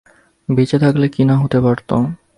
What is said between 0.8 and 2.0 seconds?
থাকলে কী না হতে পারত।